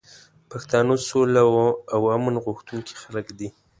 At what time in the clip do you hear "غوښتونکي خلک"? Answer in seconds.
2.45-3.27